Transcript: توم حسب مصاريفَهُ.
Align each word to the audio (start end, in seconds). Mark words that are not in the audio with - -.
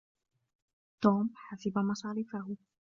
توم 1.01 1.33
حسب 1.49 1.77
مصاريفَهُ. 1.77 2.57